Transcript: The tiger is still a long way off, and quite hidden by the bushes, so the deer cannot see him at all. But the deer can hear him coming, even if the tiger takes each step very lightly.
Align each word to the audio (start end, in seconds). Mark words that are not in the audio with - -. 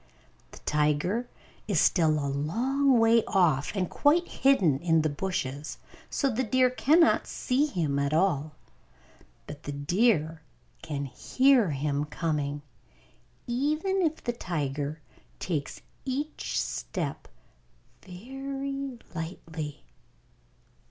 The 0.49 0.57
tiger 0.65 1.29
is 1.67 1.79
still 1.79 2.17
a 2.17 2.27
long 2.27 2.97
way 2.97 3.23
off, 3.27 3.71
and 3.75 3.87
quite 3.87 4.27
hidden 4.27 4.79
by 4.79 4.99
the 5.01 5.09
bushes, 5.13 5.77
so 6.09 6.27
the 6.27 6.41
deer 6.43 6.71
cannot 6.71 7.27
see 7.27 7.67
him 7.67 7.99
at 7.99 8.11
all. 8.11 8.55
But 9.45 9.61
the 9.61 9.71
deer 9.71 10.41
can 10.81 11.05
hear 11.05 11.69
him 11.69 12.05
coming, 12.05 12.63
even 13.45 14.01
if 14.01 14.23
the 14.23 14.33
tiger 14.33 15.01
takes 15.37 15.83
each 16.03 16.59
step 16.59 17.27
very 18.03 18.97
lightly. 19.13 19.83